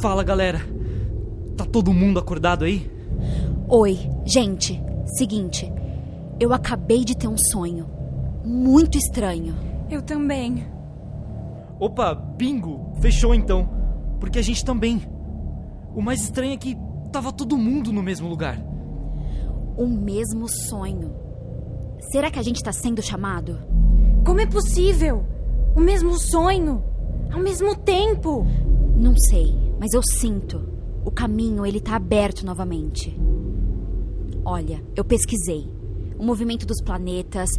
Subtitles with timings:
[0.00, 0.60] Fala, galera.
[1.56, 2.88] Tá todo mundo acordado aí?
[3.68, 4.80] Oi, gente.
[5.16, 5.72] Seguinte,
[6.38, 7.86] eu acabei de ter um sonho
[8.44, 9.56] muito estranho.
[9.90, 10.64] Eu também.
[11.80, 12.92] Opa, bingo!
[13.00, 13.68] Fechou então.
[14.20, 15.02] Porque a gente também.
[15.94, 16.76] O mais estranho é que
[17.10, 18.56] tava todo mundo no mesmo lugar.
[19.76, 21.12] O mesmo sonho.
[22.12, 23.58] Será que a gente tá sendo chamado?
[24.24, 25.24] Como é possível?
[25.74, 26.84] O mesmo sonho?
[27.32, 28.46] Ao mesmo tempo?
[28.96, 30.68] Não sei, mas eu sinto.
[31.04, 33.18] O caminho, ele tá aberto novamente.
[34.44, 35.70] Olha, eu pesquisei.
[36.18, 37.50] O movimento dos planetas,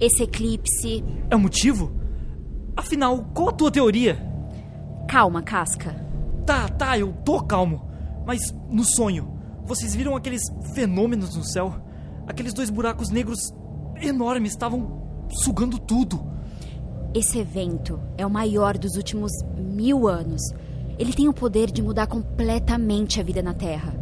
[0.00, 1.04] esse eclipse.
[1.30, 1.92] É o motivo?
[2.76, 4.18] Afinal, qual a tua teoria?
[5.08, 5.94] Calma, Casca.
[6.46, 7.88] Tá, tá, eu tô calmo.
[8.26, 10.42] Mas no sonho, vocês viram aqueles
[10.74, 11.74] fenômenos no céu?
[12.26, 13.38] Aqueles dois buracos negros
[14.00, 16.20] enormes estavam sugando tudo.
[17.14, 20.40] Esse evento é o maior dos últimos mil anos.
[20.98, 23.94] Ele tem o poder de mudar completamente a vida na Terra.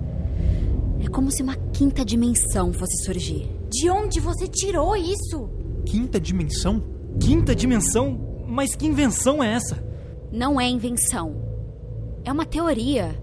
[1.04, 3.50] É como se uma quinta dimensão fosse surgir.
[3.70, 5.50] De onde você tirou isso?
[5.84, 6.82] Quinta dimensão?
[7.20, 8.44] Quinta dimensão?
[8.46, 9.84] Mas que invenção é essa?
[10.32, 11.36] Não é invenção.
[12.24, 13.20] É uma teoria.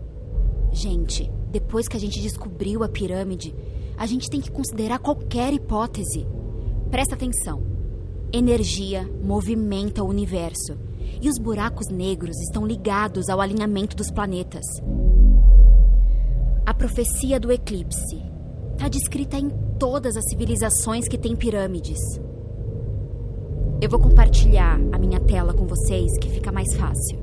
[0.71, 3.55] Gente, depois que a gente descobriu a pirâmide,
[3.97, 6.25] a gente tem que considerar qualquer hipótese.
[6.91, 7.63] Presta atenção.
[8.31, 10.77] Energia movimenta o universo.
[11.21, 14.65] E os buracos negros estão ligados ao alinhamento dos planetas.
[16.65, 18.21] A profecia do eclipse
[18.73, 21.99] está descrita em todas as civilizações que têm pirâmides.
[23.81, 27.19] Eu vou compartilhar a minha tela com vocês, que fica mais fácil.